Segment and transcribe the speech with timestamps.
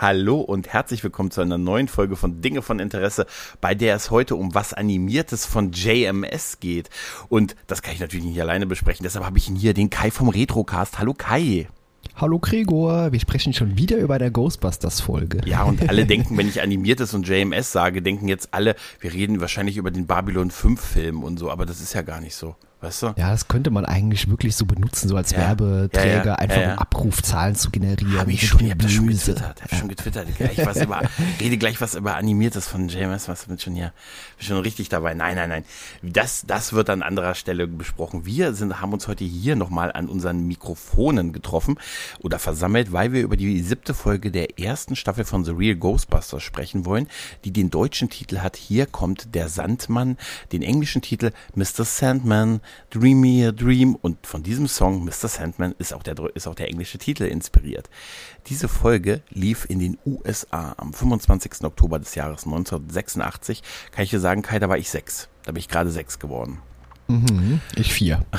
[0.00, 3.26] Hallo und herzlich willkommen zu einer neuen Folge von Dinge von Interesse,
[3.60, 6.88] bei der es heute um was Animiertes von JMS geht.
[7.28, 10.10] Und das kann ich natürlich nicht alleine besprechen, deshalb habe ich ihn hier, den Kai
[10.10, 10.98] vom Retrocast.
[10.98, 11.68] Hallo Kai.
[12.16, 15.42] Hallo Gregor, wir sprechen schon wieder über der Ghostbusters-Folge.
[15.44, 19.42] Ja, und alle denken, wenn ich animiertes und JMS sage, denken jetzt alle, wir reden
[19.42, 22.56] wahrscheinlich über den Babylon 5-Film und so, aber das ist ja gar nicht so.
[22.82, 23.06] Weißt du?
[23.18, 25.38] Ja, das könnte man eigentlich wirklich so benutzen, so als Ja.
[25.38, 28.18] Werbeträger, Ja, einfach um Abrufzahlen zu generieren.
[28.18, 30.28] Habe ich schon, ich habe das schon getwittert, hab schon getwittert.
[30.38, 31.02] Gleich was über,
[31.40, 33.92] rede gleich was über animiertes von JMS, was bin schon hier,
[34.38, 35.12] bin schon richtig dabei.
[35.12, 35.64] Nein, nein, nein.
[36.02, 38.24] Das, das wird an anderer Stelle besprochen.
[38.24, 41.76] Wir sind, haben uns heute hier nochmal an unseren Mikrofonen getroffen
[42.20, 46.42] oder versammelt, weil wir über die siebte Folge der ersten Staffel von The Real Ghostbusters
[46.42, 47.08] sprechen wollen,
[47.44, 50.16] die den deutschen Titel hat, Hier kommt der Sandmann,
[50.52, 51.84] den englischen Titel Mr.
[51.84, 55.28] Sandman, Dream Me a Dream und von diesem Song Mr.
[55.28, 57.88] Sandman ist auch der, ist auch der englische Titel inspiriert.
[58.46, 61.64] Diese Folge lief in den USA am 25.
[61.64, 63.62] Oktober des Jahres 1986.
[63.92, 65.28] Kann ich dir sagen, Kai, da war ich sechs.
[65.44, 66.60] Da bin ich gerade sechs geworden.
[67.10, 68.24] Mhm, ich vier.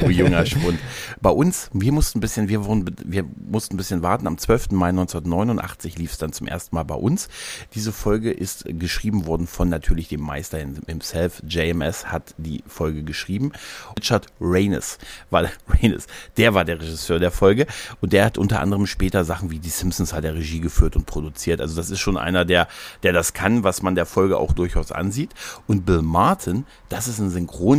[0.00, 0.78] Oh, junger Schwund.
[1.20, 4.28] Bei uns, wir mussten ein bisschen, wir wurden, wir mussten ein bisschen warten.
[4.28, 4.70] Am 12.
[4.70, 7.28] Mai 1989 lief es dann zum ersten Mal bei uns.
[7.74, 11.42] Diese Folge ist geschrieben worden von natürlich dem Meister himself.
[11.48, 13.50] JMS hat die Folge geschrieben.
[13.98, 14.98] Richard Reynes
[15.30, 15.50] war,
[15.82, 16.06] Reynes,
[16.36, 17.66] der war der Regisseur der Folge
[18.00, 21.06] und der hat unter anderem später Sachen wie die Simpsons hat er Regie geführt und
[21.06, 21.60] produziert.
[21.60, 22.68] Also das ist schon einer, der,
[23.02, 25.30] der das kann, was man der Folge auch durchaus ansieht.
[25.66, 27.30] Und Bill Martin, das ist ein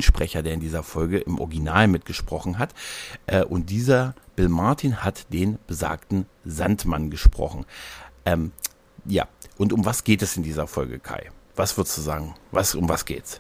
[0.04, 2.74] Synchronsprecher, der in dieser Folge im Original mitgesprochen hat.
[3.28, 7.66] Äh, Und dieser Bill Martin hat den besagten Sandmann gesprochen.
[8.26, 8.52] Ähm,
[9.06, 9.28] ja,
[9.58, 11.32] und um was geht es in dieser Folge, Kai?
[11.56, 12.36] Was würdest du sagen?
[12.52, 13.40] Was, um was geht's?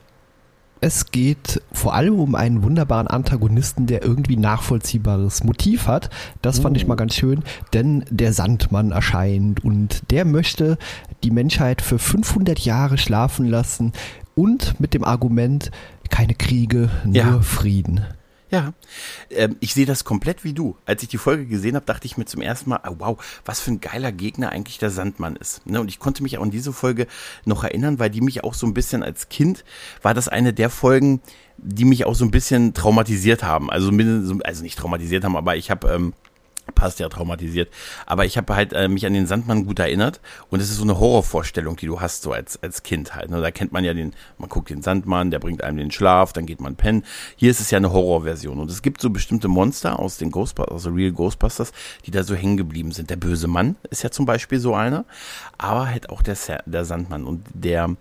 [0.81, 6.09] Es geht vor allem um einen wunderbaren Antagonisten, der irgendwie nachvollziehbares Motiv hat.
[6.41, 10.77] Das fand ich mal ganz schön, denn der Sandmann erscheint und der möchte
[11.23, 13.93] die Menschheit für 500 Jahre schlafen lassen
[14.35, 15.71] und mit dem Argument,
[16.09, 17.41] keine Kriege, nur Ja.
[17.41, 18.05] Frieden.
[18.53, 18.73] Ja,
[19.31, 20.77] ähm, ich sehe das komplett wie du.
[20.85, 23.59] Als ich die Folge gesehen habe, dachte ich mir zum ersten Mal, oh, wow, was
[23.59, 25.65] für ein geiler Gegner eigentlich der Sandmann ist.
[25.65, 25.81] Ne?
[25.81, 27.07] Und ich konnte mich auch an diese Folge
[27.45, 29.65] noch erinnern, weil die mich auch so ein bisschen als Kind,
[30.03, 31.19] war das eine der Folgen,
[31.57, 33.71] die mich auch so ein bisschen traumatisiert haben.
[33.71, 33.89] Also,
[34.43, 35.87] also nicht traumatisiert haben, aber ich habe...
[35.89, 36.13] Ähm,
[36.75, 37.69] passt ja traumatisiert.
[38.05, 40.83] Aber ich habe halt äh, mich an den Sandmann gut erinnert und es ist so
[40.83, 43.29] eine Horrorvorstellung, die du hast so als als Kind halt.
[43.29, 43.41] Ne?
[43.41, 46.45] Da kennt man ja den, man guckt den Sandmann, der bringt einem den Schlaf, dann
[46.45, 47.03] geht man pennen.
[47.35, 50.83] Hier ist es ja eine Horrorversion und es gibt so bestimmte Monster aus den Ghostbusters,
[50.83, 51.73] den Real Ghostbusters,
[52.05, 53.09] die da so hängen geblieben sind.
[53.09, 55.05] Der böse Mann ist ja zum Beispiel so einer,
[55.57, 57.95] aber halt auch der der Sandmann und der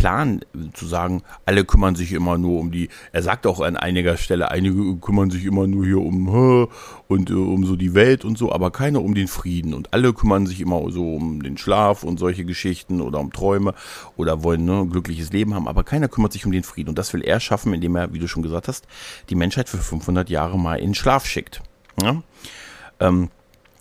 [0.00, 3.76] Plan äh, zu sagen, alle kümmern sich immer nur um die, er sagt auch an
[3.76, 6.68] einiger Stelle, einige kümmern sich immer nur hier um
[7.06, 10.14] und äh, um so die Welt und so, aber keiner um den Frieden und alle
[10.14, 13.74] kümmern sich immer so um den Schlaf und solche Geschichten oder um Träume
[14.16, 16.98] oder wollen ne, ein glückliches Leben haben, aber keiner kümmert sich um den Frieden und
[16.98, 18.86] das will er schaffen, indem er, wie du schon gesagt hast,
[19.28, 21.60] die Menschheit für 500 Jahre mal in den Schlaf schickt.
[22.02, 22.22] Ja?
[23.00, 23.28] Ähm,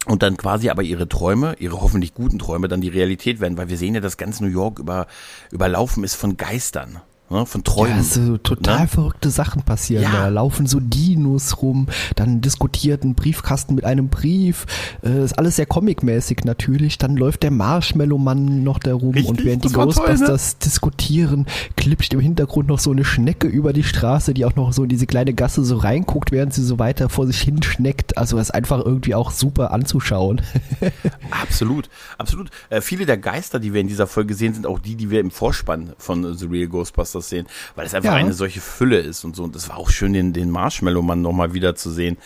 [0.05, 3.69] und dann quasi aber ihre Träume, ihre hoffentlich guten Träume, dann die Realität werden, weil
[3.69, 5.07] wir sehen ja, dass ganz New York über,
[5.51, 7.97] überlaufen ist von Geistern, ne, von Träumen.
[7.97, 8.87] Ja, so total ne?
[8.87, 10.03] verrückte Sachen passieren.
[10.03, 10.11] Ja.
[10.11, 14.65] Da laufen so Dinos rum, dann diskutiert ein Briefkasten mit einem Brief.
[15.03, 16.97] Äh, ist alles sehr comicmäßig natürlich.
[16.97, 20.09] Dann läuft der Marshmallow-Mann noch da rum Richtig, und während die war toll, ne?
[20.09, 21.45] Ghostbusters diskutieren,
[21.77, 24.89] klipscht im Hintergrund noch so eine Schnecke über die Straße, die auch noch so in
[24.89, 28.17] diese kleine Gasse so reinguckt, während sie so weiter vor sich hin schneckt.
[28.17, 30.41] Also ist einfach irgendwie auch super anzuschauen.
[31.31, 32.49] Absolut, absolut.
[32.69, 35.19] Äh, viele der Geister, die wir in dieser Folge sehen, sind auch die, die wir
[35.19, 38.15] im Vorspann von The Real Ghostbusters sehen, weil es einfach Ja.
[38.17, 39.43] eine solche Fülle ist und so.
[39.43, 42.17] Und es war auch schön, den, den Marshmallow-Mann nochmal wieder zu sehen.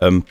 [0.00, 0.24] Ähm,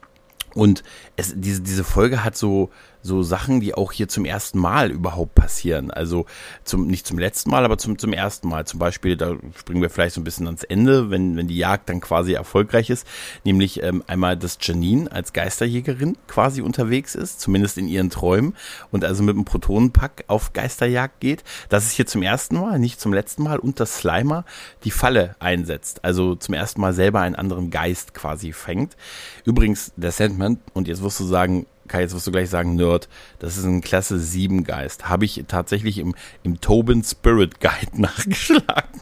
[0.55, 0.83] und
[1.15, 2.71] es, diese, diese Folge hat so,
[3.01, 5.91] so Sachen, die auch hier zum ersten Mal überhaupt passieren.
[5.91, 6.25] Also
[6.63, 8.65] zum, nicht zum letzten Mal, aber zum, zum ersten Mal.
[8.65, 11.89] Zum Beispiel, da springen wir vielleicht so ein bisschen ans Ende, wenn, wenn die Jagd
[11.89, 13.07] dann quasi erfolgreich ist.
[13.43, 18.55] Nämlich ähm, einmal, dass Janine als Geisterjägerin quasi unterwegs ist, zumindest in ihren Träumen,
[18.91, 21.43] und also mit einem Protonenpack auf Geisterjagd geht.
[21.69, 23.59] Das ist hier zum ersten Mal, nicht zum letzten Mal.
[23.59, 24.45] Und dass Slimer
[24.83, 26.03] die Falle einsetzt.
[26.03, 28.97] Also zum ersten Mal selber einen anderen Geist quasi fängt.
[29.45, 33.09] Übrigens, der Sandman, und jetzt wirst du sagen, Kai, jetzt wirst du gleich sagen, Nerd,
[33.39, 35.09] das ist ein Klasse 7 Geist.
[35.09, 39.01] Habe ich tatsächlich im, im Tobin Spirit Guide nachgeschlagen.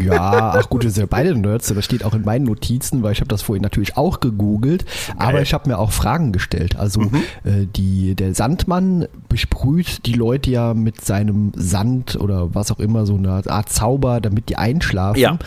[0.00, 3.12] Ja, ach gut, wir sind ja beide Nerds, das steht auch in meinen Notizen, weil
[3.12, 4.84] ich habe das vorhin natürlich auch gegoogelt,
[5.16, 6.76] aber ich habe mir auch Fragen gestellt.
[6.76, 7.16] Also mhm.
[7.44, 13.06] äh, die, der Sandmann besprüht die Leute ja mit seinem Sand oder was auch immer,
[13.06, 15.18] so eine Art Zauber, damit die einschlafen.
[15.18, 15.38] Ja.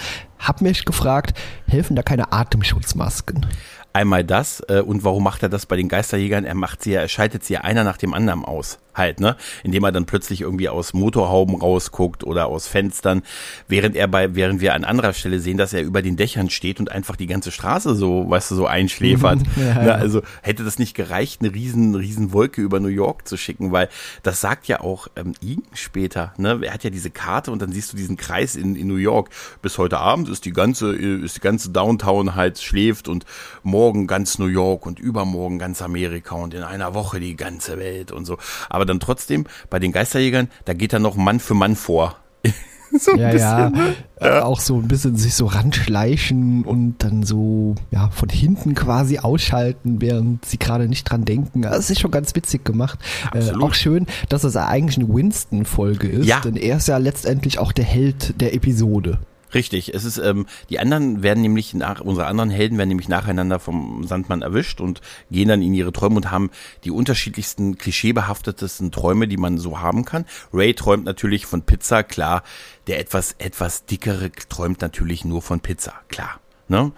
[0.43, 3.45] Hab mich gefragt, helfen da keine Atemschutzmasken?
[3.93, 6.43] Einmal das äh, und warum macht er das bei den Geisterjägern?
[6.43, 9.35] Er macht sie ja, er schaltet sie ja einer nach dem anderen aus halt, ne?
[9.63, 13.23] Indem er dann plötzlich irgendwie aus Motorhauben rausguckt oder aus Fenstern,
[13.67, 16.79] während er bei, während wir an anderer Stelle sehen, dass er über den Dächern steht
[16.79, 19.39] und einfach die ganze Straße so, weißt du, so einschläfert.
[19.55, 19.95] ja, ne?
[19.95, 23.89] Also hätte das nicht gereicht, eine riesen, riesen Wolke über New York zu schicken, weil
[24.21, 26.59] das sagt ja auch ähm, ihn später, ne?
[26.63, 29.29] Er hat ja diese Karte und dann siehst du diesen Kreis in, in New York.
[29.61, 33.25] Bis heute Abend ist die ganze, ist die ganze Downtown halt schläft und
[33.63, 38.11] morgen ganz New York und übermorgen ganz Amerika und in einer Woche die ganze Welt
[38.11, 38.37] und so.
[38.69, 42.17] Aber dann trotzdem bei den Geisterjägern, da geht dann noch Mann für Mann vor.
[42.99, 43.95] so ja, bisschen, ja, ne?
[44.21, 49.19] ja, auch so ein bisschen sich so ranschleichen und dann so ja von hinten quasi
[49.19, 51.63] ausschalten, während sie gerade nicht dran denken.
[51.63, 52.99] Das ist schon ganz witzig gemacht.
[53.33, 56.39] Äh, auch schön, dass das eigentlich eine Winston-Folge ist, ja.
[56.41, 59.19] denn er ist ja letztendlich auch der Held der Episode.
[59.53, 63.59] Richtig, es ist, ähm, die anderen werden nämlich nach, unsere anderen Helden werden nämlich nacheinander
[63.59, 66.49] vom Sandmann erwischt und gehen dann in ihre Träume und haben
[66.83, 70.25] die unterschiedlichsten, klischeebehaftetesten Träume, die man so haben kann.
[70.53, 72.43] Ray träumt natürlich von Pizza, klar.
[72.87, 76.42] Der etwas, etwas dickere träumt natürlich nur von Pizza, klar.
[76.69, 76.91] Ne?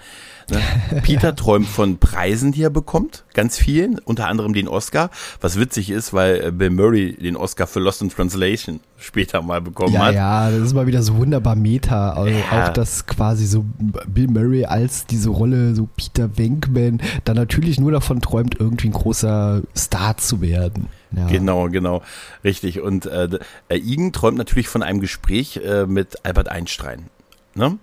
[0.49, 0.61] ne?
[1.01, 5.09] Peter träumt von Preisen, die er bekommt, ganz vielen, unter anderem den Oscar,
[5.41, 9.61] was witzig ist, weil äh, Bill Murray den Oscar für Lost in Translation später mal
[9.61, 10.15] bekommen ja, hat.
[10.15, 12.67] Ja, das ist mal wieder so wunderbar Meta, also ja.
[12.67, 13.65] auch dass quasi so
[14.07, 18.93] Bill Murray als diese Rolle, so Peter Venkman, dann natürlich nur davon träumt, irgendwie ein
[18.93, 20.87] großer Star zu werden.
[21.15, 21.27] Ja.
[21.27, 22.01] Genau, genau,
[22.43, 22.81] richtig.
[22.81, 23.29] Und äh,
[23.69, 27.09] äh Igen träumt natürlich von einem Gespräch äh, mit Albert Einstein.
[27.57, 27.77] Ne?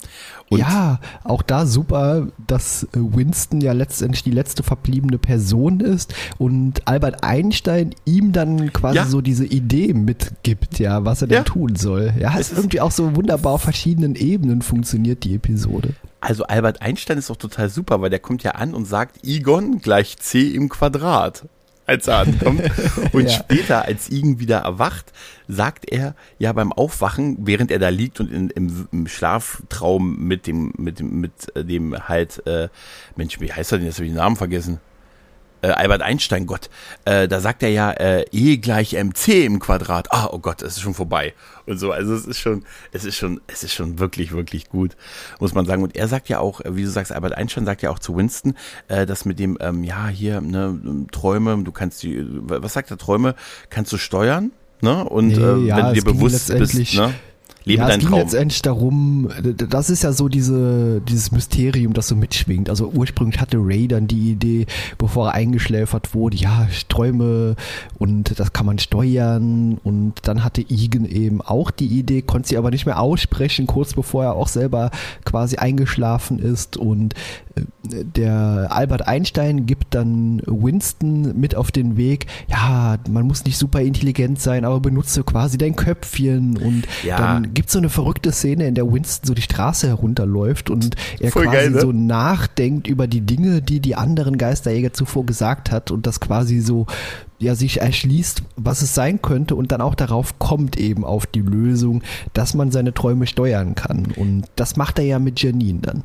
[0.50, 7.24] ja, auch da super, dass Winston ja letztendlich die letzte verbliebene Person ist und Albert
[7.24, 9.06] Einstein ihm dann quasi ja.
[9.06, 11.44] so diese Idee mitgibt, ja, was er denn ja.
[11.44, 12.12] tun soll.
[12.20, 15.94] Ja, es ist irgendwie auch so wunderbar auf verschiedenen Ebenen funktioniert die Episode.
[16.20, 19.78] Also Albert Einstein ist doch total super, weil der kommt ja an und sagt Egon
[19.78, 21.46] gleich c im Quadrat
[21.86, 22.62] als er ankommt.
[23.12, 23.30] Und ja.
[23.30, 25.12] später, als Igen wieder erwacht,
[25.48, 30.46] sagt er ja beim Aufwachen, während er da liegt und in, im, im Schlaftraum mit
[30.46, 32.68] dem, mit dem, mit äh, dem halt, äh,
[33.16, 33.86] Mensch, wie heißt er denn?
[33.86, 34.80] Jetzt habe ich den Namen vergessen
[35.62, 36.68] äh, Albert Einstein, Gott,
[37.04, 40.12] äh, da sagt er ja äh, E gleich mc im Quadrat.
[40.12, 41.34] Ah, oh Gott, es ist schon vorbei
[41.66, 41.92] und so.
[41.92, 44.96] Also es ist schon, es ist schon, es ist schon wirklich, wirklich gut,
[45.40, 45.82] muss man sagen.
[45.82, 48.16] Und er sagt ja auch, äh, wie du sagst, Albert Einstein sagt ja auch zu
[48.16, 48.54] Winston,
[48.88, 52.98] äh, dass mit dem, ähm, ja hier, ne, Träume, du kannst die, was sagt er,
[52.98, 53.34] Träume
[53.70, 54.50] kannst du steuern,
[54.80, 55.04] ne?
[55.04, 57.14] Und nee, äh, ja, wenn du dir bewusst bist, ne?
[57.64, 58.20] Lebe ja, deinen es ging Traum.
[58.20, 62.68] letztendlich darum, das ist ja so diese, dieses Mysterium, das so mitschwingt.
[62.68, 64.66] Also ursprünglich hatte Ray dann die Idee,
[64.98, 67.56] bevor er eingeschläfert wurde, ja, ich träume
[67.98, 69.78] und das kann man steuern.
[69.84, 73.94] Und dann hatte Igen eben auch die Idee, konnte sie aber nicht mehr aussprechen, kurz
[73.94, 74.90] bevor er auch selber
[75.24, 76.76] quasi eingeschlafen ist.
[76.76, 77.14] Und
[77.54, 77.62] äh,
[78.04, 83.80] der Albert Einstein gibt dann Winston mit auf den Weg, ja, man muss nicht super
[83.80, 87.16] intelligent sein, aber benutze quasi dein Köpfchen und ja.
[87.16, 91.30] dann gibt so eine verrückte Szene, in der Winston so die Straße herunterläuft und er
[91.30, 91.80] Voll quasi geil, ne?
[91.80, 96.60] so nachdenkt über die Dinge, die die anderen Geisterjäger zuvor gesagt hat und das quasi
[96.60, 96.86] so
[97.38, 101.42] ja sich erschließt, was es sein könnte und dann auch darauf kommt eben auf die
[101.42, 106.02] Lösung, dass man seine Träume steuern kann und das macht er ja mit Janine dann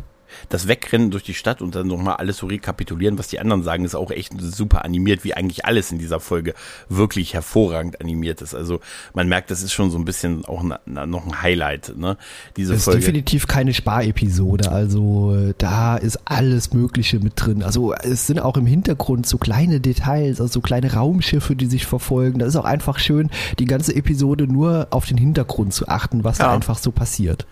[0.50, 3.86] das Wegrennen durch die Stadt und dann nochmal alles so rekapitulieren, was die anderen sagen,
[3.86, 6.54] ist auch echt super animiert, wie eigentlich alles in dieser Folge
[6.90, 8.56] wirklich hervorragend animiert ist.
[8.56, 8.80] Also
[9.14, 12.18] man merkt, das ist schon so ein bisschen auch noch ein Highlight, ne?
[12.56, 13.00] Diese das ist Folge.
[13.00, 17.64] definitiv keine Sparepisode, also äh, da ist alles Mögliche mit drin.
[17.64, 21.86] Also es sind auch im Hintergrund so kleine Details, also so kleine Raumschiffe, die sich
[21.86, 22.40] verfolgen.
[22.40, 23.30] Da ist auch einfach schön,
[23.60, 26.46] die ganze Episode nur auf den Hintergrund zu achten, was ja.
[26.46, 27.46] da einfach so passiert.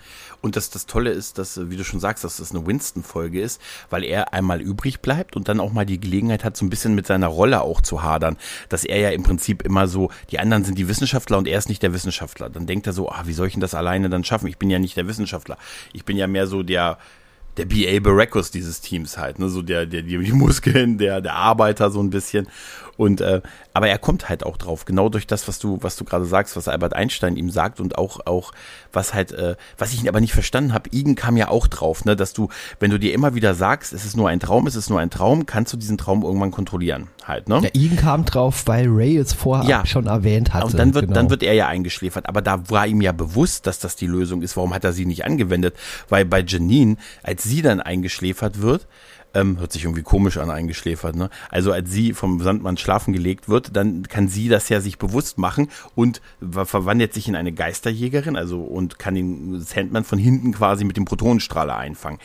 [0.45, 3.59] Und das, das Tolle ist, dass, wie du schon sagst, dass das eine Winston-Folge ist,
[3.89, 6.93] weil er einmal übrig bleibt und dann auch mal die Gelegenheit hat, so ein bisschen
[6.93, 8.37] mit seiner Rolle auch zu hadern.
[8.69, 11.67] Dass er ja im Prinzip immer so, die anderen sind die Wissenschaftler und er ist
[11.67, 12.51] nicht der Wissenschaftler.
[12.51, 14.45] Dann denkt er so, ah, wie soll ich denn das alleine dann schaffen?
[14.45, 15.57] Ich bin ja nicht der Wissenschaftler.
[15.93, 16.99] Ich bin ja mehr so der,
[17.57, 17.99] der B.A.
[17.99, 22.11] Baracus dieses Teams halt, ne, so der, der, die Muskeln, der, der Arbeiter so ein
[22.11, 22.47] bisschen.
[22.97, 23.41] Und äh,
[23.73, 26.55] aber er kommt halt auch drauf, genau durch das, was du, was du gerade sagst,
[26.55, 28.51] was Albert Einstein ihm sagt und auch, auch
[28.93, 32.15] was halt, äh, was ich aber nicht verstanden habe, Igen kam ja auch drauf, ne,
[32.15, 32.47] dass du,
[32.79, 35.09] wenn du dir immer wieder sagst, es ist nur ein Traum, es ist nur ein
[35.09, 37.61] Traum, kannst du diesen Traum irgendwann kontrollieren, halt, ne?
[37.63, 39.85] Ja, Igen kam drauf, weil Ray es vorher ja.
[39.85, 40.67] schon erwähnt hatte.
[40.67, 41.15] Und dann wird, genau.
[41.15, 44.41] dann wird er ja eingeschläfert, aber da war ihm ja bewusst, dass das die Lösung
[44.41, 44.55] ist.
[44.55, 45.75] Warum hat er sie nicht angewendet?
[46.07, 48.87] Weil bei Janine, als sie dann eingeschläfert wird,
[49.35, 51.15] ähm, hört sich irgendwie komisch an, eingeschläfert.
[51.15, 51.29] Ne?
[51.51, 55.37] Also als sie vom Sandmann schlafen gelegt wird, dann kann sie das ja sich bewusst
[55.37, 60.85] machen und verwandelt sich in eine Geisterjägerin, also und kann den Sandman von hinten quasi
[60.85, 62.19] mit dem Protonenstrahler einfangen.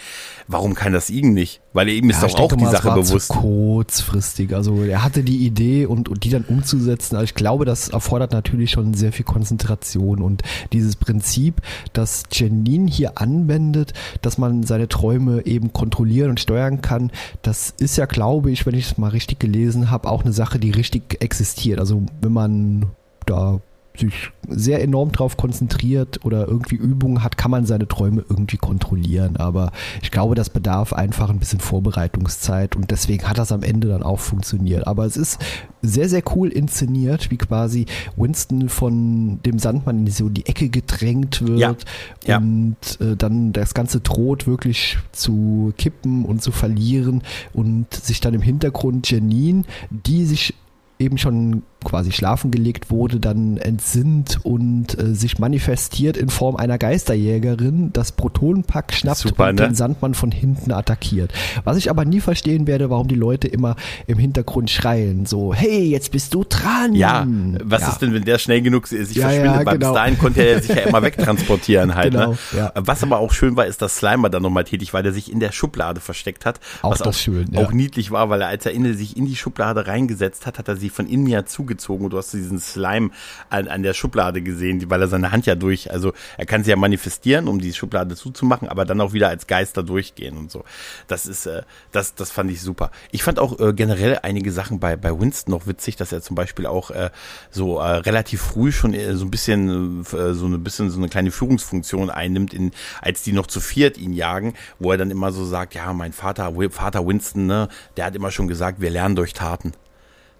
[0.46, 1.60] Warum kann das Igen nicht?
[1.72, 3.28] Weil er ihm ist ja, doch auch die mal, Sache bewusst.
[3.28, 4.54] kurzfristig.
[4.54, 7.16] Also er hatte die Idee und, und die dann umzusetzen.
[7.16, 11.60] Also ich glaube, das erfordert natürlich schon sehr viel Konzentration und dieses Prinzip,
[11.92, 17.74] das Janine hier anwendet, dass man seine Träume eben kontrollieren und steuern kann kann, das
[17.78, 20.70] ist ja, glaube ich, wenn ich es mal richtig gelesen habe, auch eine Sache, die
[20.70, 21.80] richtig existiert.
[21.80, 22.86] Also wenn man
[23.26, 23.60] da
[23.96, 29.36] sich sehr enorm drauf konzentriert oder irgendwie Übungen hat, kann man seine Träume irgendwie kontrollieren.
[29.36, 33.88] Aber ich glaube, das bedarf einfach ein bisschen Vorbereitungszeit und deswegen hat das am Ende
[33.88, 34.86] dann auch funktioniert.
[34.86, 35.40] Aber es ist
[35.82, 41.46] sehr, sehr cool inszeniert, wie quasi Winston von dem Sandmann in so die Ecke gedrängt
[41.46, 41.84] wird
[42.24, 42.28] ja.
[42.32, 42.38] Ja.
[42.38, 48.34] und äh, dann das Ganze droht wirklich zu kippen und zu verlieren und sich dann
[48.34, 50.54] im Hintergrund Janine, die sich
[51.00, 56.78] eben schon quasi schlafen gelegt wurde, dann entsinnt und äh, sich manifestiert in Form einer
[56.78, 59.68] Geisterjägerin, das Protonenpack schnappt Super, und ne?
[59.68, 61.32] den Sandmann von hinten attackiert.
[61.64, 65.88] Was ich aber nie verstehen werde, warum die Leute immer im Hintergrund schreien, so, hey,
[65.88, 66.94] jetzt bist du dran.
[66.94, 67.26] Ja,
[67.64, 67.88] was ja.
[67.88, 69.66] ist denn, wenn der schnell genug sich ja, verschwindet?
[69.66, 69.92] Ja, genau.
[69.92, 72.12] Bis dahin konnte er sich ja immer wegtransportieren halt.
[72.12, 72.18] Ne?
[72.18, 72.38] Genau, ne?
[72.56, 72.72] ja.
[72.74, 75.40] Was aber auch schön war, ist, dass Slimer dann nochmal tätig war, der sich in
[75.40, 76.60] der Schublade versteckt hat.
[76.82, 79.26] Auch was das auch, schön, auch niedlich war, weil er, als er in, sich in
[79.26, 82.32] die Schublade reingesetzt hat, hat er sie von innen ja zugezogen zugezogen und du hast
[82.32, 83.10] diesen Slime
[83.48, 86.70] an, an der Schublade gesehen, weil er seine Hand ja durch, also er kann sie
[86.70, 90.64] ja manifestieren, um die Schublade zuzumachen, aber dann auch wieder als Geister durchgehen und so.
[91.06, 91.62] Das ist, äh,
[91.92, 92.90] das, das fand ich super.
[93.10, 96.36] Ich fand auch äh, generell einige Sachen bei, bei Winston noch witzig, dass er zum
[96.36, 97.10] Beispiel auch äh,
[97.50, 101.08] so äh, relativ früh schon äh, so ein bisschen, äh, so ein bisschen so eine
[101.08, 105.32] kleine Führungsfunktion einnimmt, in, als die noch zu viert ihn jagen, wo er dann immer
[105.32, 109.16] so sagt, ja, mein Vater, Vater Winston, ne, der hat immer schon gesagt, wir lernen
[109.16, 109.72] durch Taten.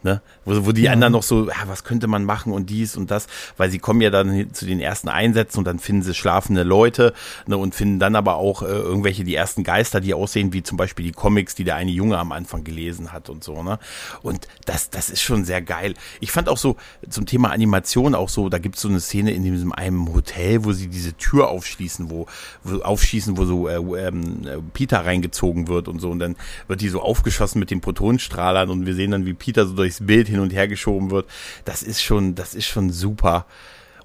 [0.03, 0.23] Ne?
[0.47, 0.93] Wo, wo die ja.
[0.93, 3.27] anderen noch so, ja, was könnte man machen und dies und das,
[3.59, 7.13] weil sie kommen ja dann zu den ersten Einsätzen und dann finden sie schlafende Leute
[7.47, 10.79] ne, und finden dann aber auch äh, irgendwelche, die ersten Geister, die aussehen wie zum
[10.79, 13.63] Beispiel die Comics, die der eine Junge am Anfang gelesen hat und so.
[13.63, 13.79] Ne?
[14.23, 15.93] Und das, das ist schon sehr geil.
[16.21, 16.77] Ich fand auch so
[17.11, 20.65] zum Thema Animation auch so, da gibt es so eine Szene in diesem einem Hotel,
[20.65, 22.27] wo sie diese Tür aufschließen, wo,
[22.65, 26.37] wo aufschießen, wo so äh, ähm, Peter reingezogen wird und so und dann
[26.69, 29.90] wird die so aufgeschossen mit den Protonenstrahlern und wir sehen dann, wie Peter so durch
[29.91, 31.27] durchs Bild hin und her geschoben wird.
[31.65, 33.47] Das ist schon, das ist schon super.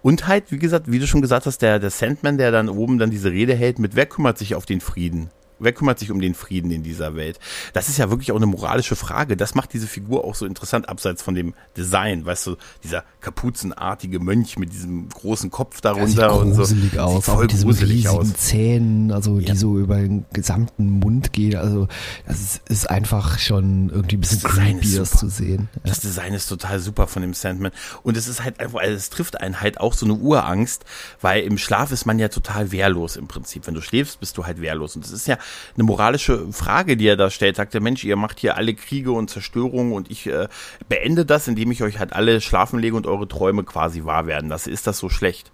[0.02, 2.98] Und halt, wie gesagt, wie du schon gesagt hast, der, der Sandman, der dann oben
[2.98, 5.30] dann diese Rede hält mit, wer kümmert sich auf den Frieden?
[5.60, 7.40] Wer kümmert sich um den Frieden in dieser Welt?
[7.74, 9.38] Das ist ja wirklich auch eine moralische Frage.
[9.38, 12.26] Das macht diese Figur auch so interessant, abseits von dem Design.
[12.26, 16.62] Weißt du, dieser kapuzenartige Mönch mit diesem großen Kopf darunter ja, und so.
[16.62, 18.34] Gruselig aus, voll auch mit diesen aus.
[18.34, 19.54] Zähnen, also ja.
[19.54, 21.56] die so über den gesamten Mund gehen.
[21.56, 21.88] Also
[22.28, 25.70] das ist, ist einfach schon irgendwie ein bisschen das creepy, das zu sehen.
[25.84, 27.72] Das Design ist total super von dem Sandman.
[28.04, 30.86] Und es ist halt einfach, also es trifft einen halt auch so eine Urangst,
[31.22, 33.68] weil im Schlaf ist man ja total wehrlos im Prinzip.
[33.68, 34.96] Wenn du schläfst, bist du halt wehrlos.
[34.96, 35.38] Und es ist ja
[35.76, 37.56] eine moralische Frage, die er da stellt.
[37.56, 40.48] Sagt der Mensch, ihr macht hier alle Kriege und Zerstörungen und ich äh,
[40.90, 44.50] beende das, indem ich euch halt alle schlafen lege und eure Träume quasi wahr werden.
[44.50, 45.52] Das ist das so schlecht.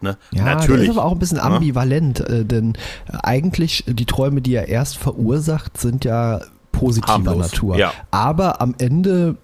[0.00, 0.18] Ne?
[0.32, 0.88] Ja, Natürlich.
[0.88, 2.26] ist aber auch ein bisschen ambivalent, ja?
[2.26, 2.76] äh, denn
[3.08, 6.40] eigentlich die Träume, die er erst verursacht, sind ja
[6.72, 7.52] positiver Harmlos.
[7.52, 7.76] Natur.
[7.76, 7.92] Ja.
[8.10, 9.36] Aber am Ende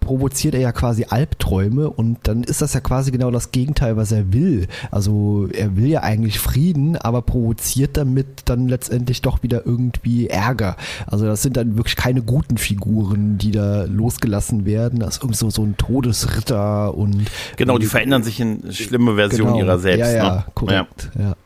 [0.00, 4.12] provoziert er ja quasi Albträume und dann ist das ja quasi genau das Gegenteil, was
[4.12, 4.68] er will.
[4.90, 10.76] Also er will ja eigentlich Frieden, aber provoziert damit dann letztendlich doch wieder irgendwie Ärger.
[11.06, 15.00] Also das sind dann wirklich keine guten Figuren, die da losgelassen werden.
[15.00, 17.30] Das ist irgendwie so, so ein Todesritter und.
[17.56, 19.64] Genau, die verändern sich in schlimme Versionen genau.
[19.64, 20.12] ihrer selbst.
[20.12, 20.44] Ja, ja, ne?
[20.54, 21.10] korrekt.
[21.14, 21.22] Ja.
[21.22, 21.36] ja.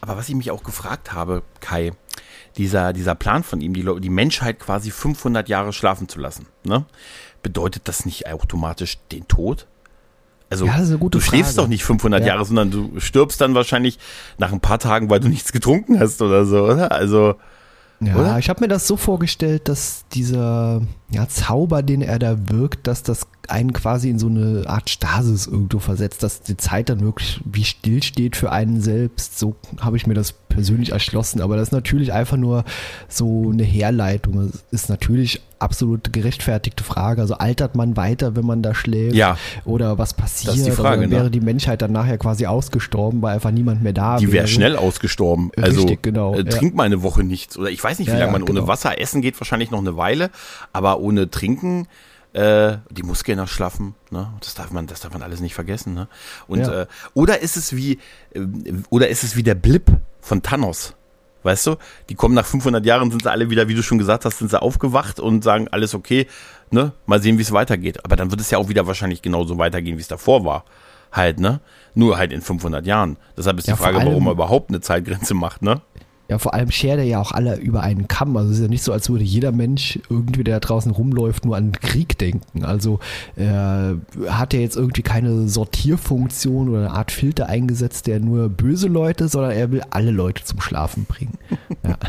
[0.00, 1.92] Aber was ich mich auch gefragt habe, Kai,
[2.56, 6.84] dieser, dieser Plan von ihm, die, die Menschheit quasi 500 Jahre schlafen zu lassen, ne?
[7.46, 9.68] Bedeutet das nicht automatisch den Tod?
[10.50, 11.64] Also ja, du schläfst Frage.
[11.64, 12.26] doch nicht 500 ja.
[12.26, 14.00] Jahre, sondern du stirbst dann wahrscheinlich
[14.36, 16.90] nach ein paar Tagen, weil du nichts getrunken hast oder so, oder?
[16.90, 17.36] Also
[18.00, 18.38] ja, oder?
[18.40, 23.02] ich habe mir das so vorgestellt, dass dieser ja, Zauber, den er da wirkt, dass
[23.02, 27.40] das einen quasi in so eine Art Stasis irgendwo versetzt, dass die Zeit dann wirklich
[27.44, 29.38] wie still steht für einen selbst.
[29.38, 31.40] So habe ich mir das persönlich erschlossen.
[31.40, 32.64] Aber das ist natürlich einfach nur
[33.08, 34.50] so eine Herleitung.
[34.50, 37.20] Das ist natürlich absolut gerechtfertigte Frage.
[37.20, 39.14] Also altert man weiter, wenn man da schläft?
[39.14, 39.38] Ja.
[39.64, 40.52] Oder was passiert?
[40.54, 41.30] Das ist die Frage, Oder wäre ne?
[41.30, 44.48] die Menschheit dann nachher quasi ausgestorben, weil einfach niemand mehr da Die wäre wäre?
[44.48, 45.50] schnell ausgestorben.
[45.56, 46.44] Also Richtig, genau, äh, ja.
[46.44, 47.56] trink mal eine Woche nichts.
[47.56, 48.68] Oder ich weiß nicht, wie Ja, lange ja, man ohne genau.
[48.68, 50.30] Wasser essen geht, wahrscheinlich noch eine Weile.
[50.72, 51.86] Aber ohne Trinken,
[52.32, 53.94] äh, die Muskeln erschlaffen.
[54.10, 54.32] Ne?
[54.40, 55.94] Das darf man, das darf man alles nicht vergessen.
[55.94, 56.08] Ne?
[56.48, 56.82] Und Ja.
[56.82, 57.98] äh, oder ist es wie,
[58.34, 58.40] äh,
[58.90, 60.94] oder ist es wie der Blip von Thanos?
[61.42, 61.76] Weißt du,
[62.08, 64.50] die kommen nach 500 Jahren, sind sie alle wieder, wie du schon gesagt hast, sind
[64.50, 66.26] sie aufgewacht und sagen, alles okay,
[66.72, 68.04] ne, mal sehen, wie es weitergeht.
[68.04, 70.64] Aber dann wird es ja auch wieder wahrscheinlich genauso weitergehen, wie es davor war.
[71.12, 71.60] Halt, ne?
[71.94, 73.16] Nur halt in 500 Jahren.
[73.36, 75.80] Deshalb ist Ja, die Frage, warum er überhaupt eine Zeitgrenze macht, ne?
[76.28, 78.36] Ja, vor allem schert er ja auch alle über einen Kamm.
[78.36, 81.44] Also es ist ja nicht so, als würde jeder Mensch irgendwie, der da draußen rumläuft,
[81.44, 82.64] nur an Krieg denken.
[82.64, 82.98] Also
[83.36, 88.88] er hat ja jetzt irgendwie keine Sortierfunktion oder eine Art Filter eingesetzt, der nur böse
[88.88, 91.38] Leute, sondern er will alle Leute zum Schlafen bringen.
[91.84, 91.96] Ja.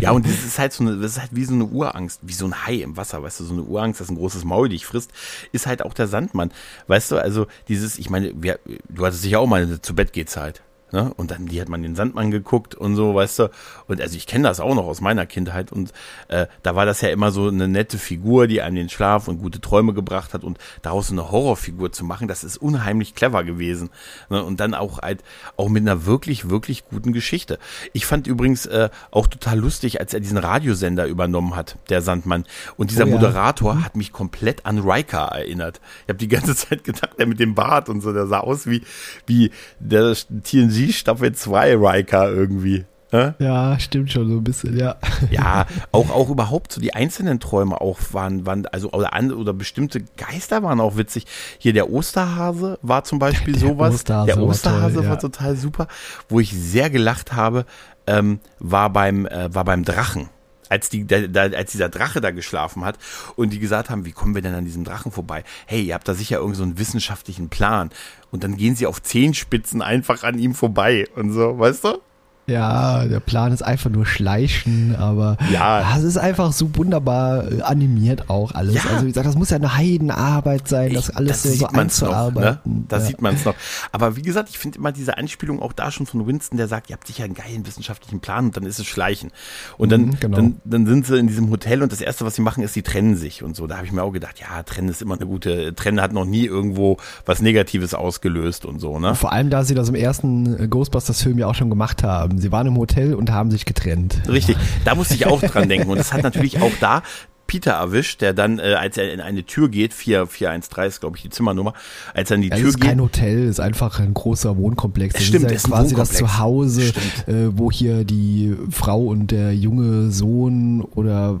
[0.00, 2.32] Ja, und das ist halt so eine, das ist halt wie so eine Urangst, wie
[2.32, 4.84] so ein Hai im Wasser, weißt du, so eine Urangst, dass ein großes Maul dich
[4.86, 5.12] frisst,
[5.52, 6.50] ist halt auch der Sandmann.
[6.88, 10.12] Weißt du, also dieses, ich meine, wir, du hattest sicher auch mal eine zu Bett
[10.12, 10.62] geht Zeit.
[10.94, 11.12] Ne?
[11.16, 13.50] Und dann die hat man den Sandmann geguckt und so, weißt du.
[13.88, 15.72] Und also ich kenne das auch noch aus meiner Kindheit.
[15.72, 15.92] Und
[16.28, 19.42] äh, da war das ja immer so eine nette Figur, die einem den Schlaf und
[19.42, 20.44] gute Träume gebracht hat.
[20.44, 23.90] Und daraus eine Horrorfigur zu machen, das ist unheimlich clever gewesen.
[24.30, 24.44] Ne?
[24.44, 25.24] Und dann auch halt
[25.56, 27.58] auch mit einer wirklich, wirklich guten Geschichte.
[27.92, 32.44] Ich fand übrigens äh, auch total lustig, als er diesen Radiosender übernommen hat, der Sandmann.
[32.76, 33.14] Und dieser Oh ja.
[33.14, 35.80] Moderator hat mich komplett an Riker erinnert.
[36.04, 38.68] Ich habe die ganze Zeit gedacht, der mit dem Bart und so, der sah aus
[38.68, 38.82] wie,
[39.26, 42.84] wie der TNG Staffel 2 Riker irgendwie.
[43.14, 43.32] Ne?
[43.38, 44.96] ja, stimmt schon so ein bisschen, ja.
[45.30, 49.52] Ja, auch, auch überhaupt so die einzelnen Träume auch waren, waren also oder, an, oder
[49.52, 51.26] bestimmte Geister waren auch witzig.
[51.58, 53.94] Hier der Osterhase war zum Beispiel Der sowas.
[53.94, 55.20] Osterhase der war Osterhase toll, war ja.
[55.20, 55.86] total super.
[56.28, 57.66] Wo ich sehr gelacht habe,
[58.08, 60.28] ähm, war beim äh, war beim Drachen.
[60.68, 62.98] Als, die, da, da, als dieser Drache da geschlafen hat
[63.36, 65.44] und die gesagt haben, wie kommen wir denn an diesem Drachen vorbei?
[65.66, 67.90] Hey, ihr habt da sicher irgend so einen wissenschaftlichen Plan.
[68.30, 71.98] Und dann gehen sie auf Zehenspitzen einfach an ihm vorbei und so, weißt du?
[72.46, 75.96] Ja, der Plan ist einfach nur schleichen, aber Ja.
[75.96, 78.74] es ist einfach so wunderbar äh, animiert auch alles.
[78.74, 78.82] Ja.
[78.90, 82.00] Also wie gesagt, das muss ja eine Heidenarbeit sein, das Ich- alles so, so man's
[82.02, 82.08] noch.
[82.10, 82.14] Ne?
[82.16, 82.84] einzuarbeiten.
[82.88, 83.02] Da ja.
[83.02, 83.54] sieht man es noch.
[83.92, 86.90] Aber wie gesagt, ich finde immer diese Anspielung auch da schon von Winston, der sagt,
[86.90, 89.30] ihr habt sicher einen geilen wissenschaftlichen Plan und dann ist es Schleichen.
[89.78, 90.36] Und dann, Mhm, genau.
[90.36, 92.82] dann, dann sind sie in diesem Hotel und das Erste, was sie machen, ist, sie
[92.82, 93.66] trennen sich und so.
[93.66, 96.24] Da habe ich mir auch gedacht, ja, trennen ist immer eine gute, trennen hat noch
[96.26, 99.14] nie irgendwo was Negatives ausgelöst und so, ne?
[99.14, 102.33] Vor allem, da sie das im ersten äh, Ghostbusters-Film ja auch schon gemacht haben.
[102.38, 104.22] Sie waren im Hotel und haben sich getrennt.
[104.28, 105.90] Richtig, da musste ich auch dran denken.
[105.90, 107.02] Und das hat natürlich auch da
[107.46, 111.16] Peter erwischt, der dann, äh, als er in eine Tür geht, 4, 413 ist, glaube
[111.18, 111.74] ich, die Zimmernummer,
[112.14, 112.88] als er in die Ja, Tür es ist geht.
[112.88, 115.14] kein Hotel, es ist einfach ein großer Wohnkomplex.
[115.14, 116.12] Das Stimmt, ist es ist ja quasi das.
[116.12, 116.82] Zuhause,
[117.26, 121.38] äh, wo hier die Frau und der junge Sohn oder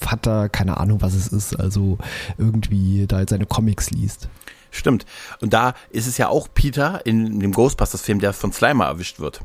[0.00, 1.98] Vater, keine Ahnung, was es ist, also
[2.38, 4.28] irgendwie da jetzt seine Comics liest.
[4.70, 5.04] Stimmt.
[5.40, 9.40] Und da ist es ja auch Peter in dem Ghostbusters-Film, der von Slimer erwischt wird.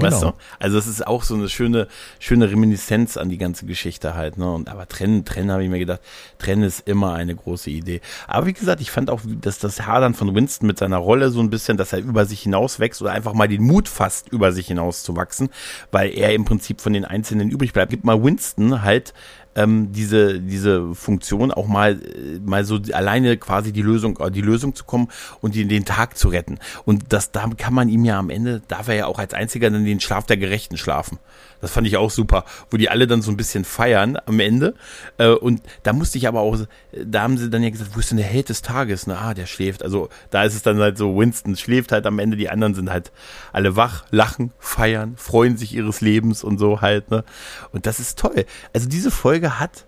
[0.00, 0.32] Weißt Genau.
[0.32, 0.38] du?
[0.58, 4.52] Also es ist auch so eine schöne, schöne Reminiszenz an die ganze Geschichte halt, ne?
[4.52, 6.00] Und aber trennen, trennen habe ich mir gedacht,
[6.38, 8.00] trennen ist immer eine große Idee.
[8.26, 11.40] Aber wie gesagt, ich fand auch, dass das Hadern von Winston mit seiner Rolle so
[11.40, 14.52] ein bisschen, dass er über sich hinaus wächst oder einfach mal den Mut fasst, über
[14.52, 15.48] sich hinaus zu wachsen,
[15.90, 17.90] weil er im Prinzip von den Einzelnen übrig bleibt.
[17.90, 19.14] Gibt mal Winston halt
[19.58, 24.40] ähm, diese, diese Funktion auch mal, äh, mal so alleine quasi die Lösung, äh, die
[24.40, 25.08] Lösung zu kommen
[25.40, 26.58] und den, den Tag zu retten.
[26.84, 29.68] Und das, da kann man ihm ja am Ende, darf er ja auch als einziger
[29.68, 31.18] dann den Schlaf der Gerechten schlafen.
[31.60, 34.74] Das fand ich auch super, wo die alle dann so ein bisschen feiern am Ende.
[35.18, 36.56] Äh, und da musste ich aber auch,
[37.04, 39.06] da haben sie dann ja gesagt, wo ist denn der Held des Tages?
[39.06, 39.82] Na, ah, der schläft.
[39.82, 42.90] Also da ist es dann halt so, Winston schläft halt am Ende, die anderen sind
[42.90, 43.10] halt
[43.52, 47.24] alle wach, lachen, feiern, freuen sich ihres Lebens und so halt, ne?
[47.72, 48.44] Und das ist toll.
[48.72, 49.86] Also diese Folge hat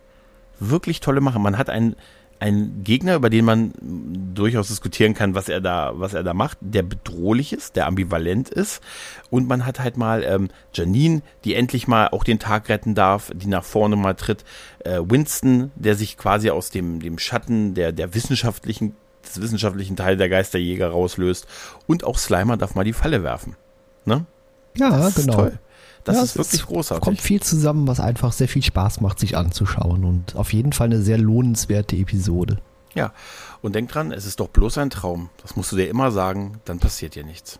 [0.60, 1.38] wirklich tolle Mache.
[1.38, 1.96] Man hat einen,
[2.38, 3.72] einen Gegner, über den man
[4.34, 8.48] durchaus diskutieren kann, was er da, was er da macht, der bedrohlich ist, der ambivalent
[8.48, 8.82] ist.
[9.30, 13.30] Und man hat halt mal ähm, Janine, die endlich mal auch den Tag retten darf,
[13.34, 14.44] die nach vorne mal tritt.
[14.84, 18.94] Äh, Winston, der sich quasi aus dem, dem Schatten der, der wissenschaftlichen,
[19.24, 21.46] des wissenschaftlichen Teil der Geisterjäger rauslöst.
[21.86, 23.56] Und auch Slimer darf mal die Falle werfen.
[24.04, 24.24] Ne?
[24.76, 25.36] Ja, Das ist genau.
[25.36, 25.58] toll.
[26.04, 27.02] Das Ja, ist wirklich großartig.
[27.04, 30.86] kommt viel zusammen, was einfach sehr viel Spaß macht, sich anzuschauen und auf jeden Fall
[30.86, 32.58] eine sehr lohnenswerte Episode.
[32.94, 33.12] Ja,
[33.62, 35.30] und denk dran, es ist doch bloß ein Traum.
[35.42, 37.58] Das musst du dir immer sagen, dann passiert dir nichts.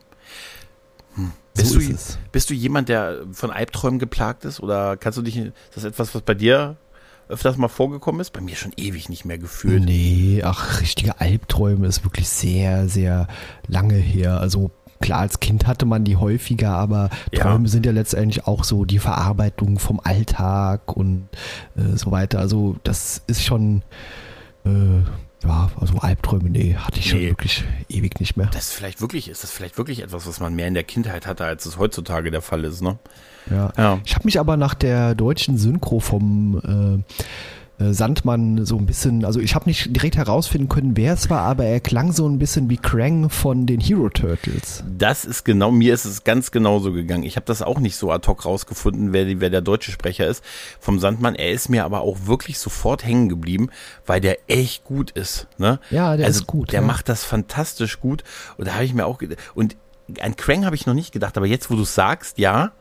[1.15, 1.33] Hm.
[1.55, 4.61] Bist, So du, ist bist du jemand, der von Albträumen geplagt ist?
[4.61, 6.77] Oder kannst du dich, ist das etwas, was bei dir
[7.29, 8.33] öfters mal vorgekommen ist.
[8.33, 9.85] Bei mir schon ewig nicht mehr gefühlt.
[9.85, 13.29] Nee, ach, richtige Albträume ist wirklich sehr, sehr
[13.69, 14.41] lange her.
[14.41, 17.41] Also klar, als Kind hatte man die häufiger, aber Ja.
[17.43, 21.29] Träume sind ja letztendlich auch so die Verarbeitung vom Alltag und
[21.77, 22.39] äh, so weiter.
[22.39, 23.83] Also das ist schon,
[24.65, 24.71] äh,
[25.43, 27.29] ja, also Albträume, nee, hatte ich schon Nee.
[27.31, 28.49] wirklich ewig nicht mehr.
[28.53, 31.27] Das ist vielleicht wirklich, ist das vielleicht wirklich etwas, was man mehr in der Kindheit
[31.27, 32.99] hatte, als es heutzutage der Fall ist, ne?
[33.51, 33.73] Ja.
[33.79, 33.99] Ja.
[34.05, 37.15] Ich habe mich aber nach der deutschen Synchro vom äh,
[37.81, 41.65] Sandmann so ein bisschen, also ich habe nicht direkt herausfinden können, wer es war, aber
[41.65, 44.85] er klang so ein bisschen wie Krang von den Hero Turtles.
[44.99, 47.23] Das ist genau, mir ist es ganz genauso gegangen.
[47.23, 50.45] Ich habe das auch nicht so ad hoc rausgefunden, wer, wer der deutsche Sprecher ist
[50.79, 51.35] vom Sandmann.
[51.35, 53.71] Er ist mir aber auch wirklich sofort hängen geblieben,
[54.05, 55.49] weil der echt gut ist.
[55.57, 55.81] Ne?
[55.91, 56.87] Ja, der also ist gut, Der ja.
[56.87, 58.25] macht das fantastisch gut.
[58.59, 59.77] Und da habe ich mir auch gedacht, und
[60.21, 62.73] an Krang habe ich noch nicht gedacht, aber jetzt, wo du sagst, ja,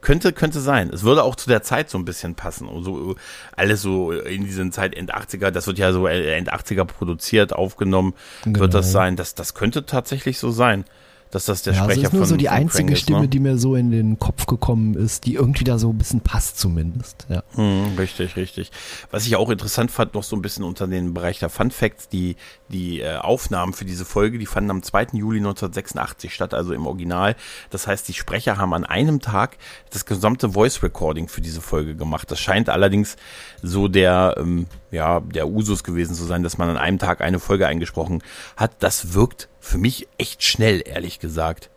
[0.00, 0.90] könnte, könnte sein.
[0.92, 2.68] Es würde auch zu der Zeit so ein bisschen passen.
[2.68, 3.16] Und so,
[3.56, 8.14] alles so in diesen Zeit End 80er, das wird ja so End 80er produziert, aufgenommen,
[8.44, 8.92] wird das Genau.
[8.92, 9.16] sein.
[9.16, 10.84] Das, das könnte tatsächlich so sein,
[11.30, 13.20] dass das der Ja, also Sprecher ist nur von so die von einzige ist, Stimme,
[13.20, 13.28] ne?
[13.28, 16.58] die mir so in den Kopf gekommen ist, die irgendwie da so ein bisschen passt
[16.58, 17.26] zumindest.
[17.28, 17.42] Ja.
[17.54, 18.70] Hm, richtig, richtig.
[19.10, 22.08] Was ich auch interessant fand, noch so ein bisschen unter den Bereich der Fun Facts,
[22.08, 22.36] die,
[22.68, 25.08] die äh, Aufnahmen für diese Folge, die fanden am 2.
[25.12, 27.36] Juli 1986 statt, also im Original.
[27.70, 29.56] Das heißt, die Sprecher haben an einem Tag
[29.90, 32.30] das gesamte Voice Recording für diese Folge gemacht.
[32.30, 33.16] Das scheint allerdings
[33.62, 37.38] so der, ähm, ja, der Usus gewesen zu sein, dass man an einem Tag eine
[37.38, 38.22] Folge eingesprochen
[38.56, 38.72] hat.
[38.80, 41.70] Das wirkt für mich echt schnell, ehrlich gesagt.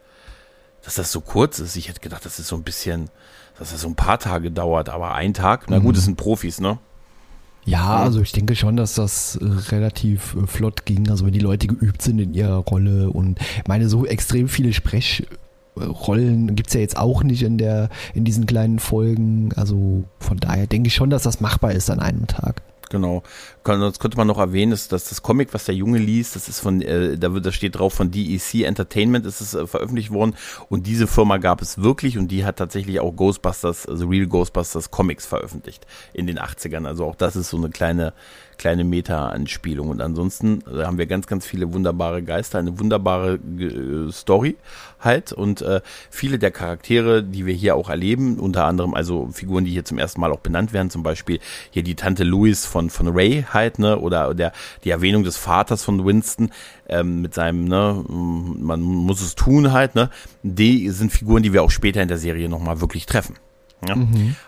[0.83, 1.75] Dass das so kurz ist.
[1.75, 3.09] Ich hätte gedacht, das ist so ein bisschen,
[3.57, 6.59] dass das so ein paar Tage dauert, aber ein Tag, na gut, das sind Profis,
[6.59, 6.77] ne?
[7.65, 11.09] Ja, also ich denke schon, dass das äh, relativ äh, flott ging.
[11.09, 14.73] Also wenn die Leute geübt sind in ihrer Rolle und ich meine, so extrem viele
[14.73, 19.53] Sprechrollen gibt's ja jetzt auch nicht in der, in diesen kleinen Folgen.
[19.55, 22.62] Also von daher denke ich schon, dass das machbar ist an einem Tag.
[22.93, 23.23] Genau.
[23.63, 26.59] Das könnte man noch erwähnen, dass, dass das Comic, was der Junge liest, das ist
[26.59, 30.35] von, äh, da steht drauf von DEC Entertainment ist es äh, veröffentlicht worden
[30.69, 34.91] und diese Firma gab es wirklich und die hat tatsächlich auch Ghostbusters, also Real Ghostbusters
[34.91, 36.85] Comics veröffentlicht in den 80ern.
[36.85, 38.13] Also auch das ist so eine kleine,
[38.57, 44.11] kleine Meta-Anspielung und ansonsten äh, haben wir ganz, ganz viele wunderbare Geister, eine wunderbare äh,
[44.11, 44.55] Story
[44.99, 49.65] halt und äh, viele der Charaktere, die wir hier auch erleben, unter anderem also Figuren,
[49.65, 51.39] die hier zum ersten Mal auch benannt werden, zum Beispiel
[51.71, 55.83] hier die Tante Louis von, von Ray halt, ne, oder der, die Erwähnung des Vaters
[55.83, 56.51] von Winston,
[56.87, 60.09] ähm, mit seinem, ne, mm, man muss es tun halt, ne,
[60.43, 63.35] die sind Figuren, die wir auch später in der Serie nochmal wirklich treffen.
[63.87, 63.97] Ja?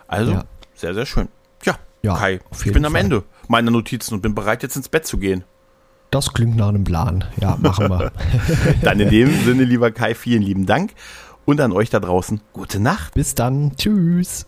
[0.08, 0.44] Also, Ja.
[0.76, 1.28] sehr, sehr schön.
[1.66, 3.02] Ja, Ja, Kai, ich bin am Fall.
[3.02, 5.44] Ende meiner Notizen und bin bereit, jetzt ins Bett zu gehen.
[6.12, 7.26] Das klingt nach einem Plan.
[7.42, 8.12] Ja, machen wir.
[8.84, 10.94] Dann in dem Sinne, lieber Kai, vielen lieben Dank.
[11.46, 13.14] Und an euch da draußen, gute Nacht.
[13.14, 13.76] Bis dann.
[13.76, 14.48] Tschüss.